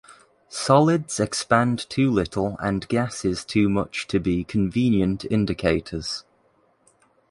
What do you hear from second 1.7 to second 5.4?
too little and gases too much to be convenient